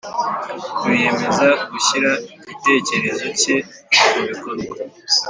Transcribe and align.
biyemeza 0.87 1.47
gushyira 1.71 2.11
igitekerezo 2.41 3.25
cye 3.39 3.55
mu 4.11 4.21
bikorwa 4.29 4.73